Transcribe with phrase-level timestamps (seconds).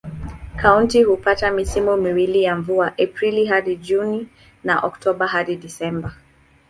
[0.55, 4.27] Kaunti hupata misimu miwili ya mvua: Aprili hadi Juni
[4.63, 6.11] na Oktoba hadi Disemba.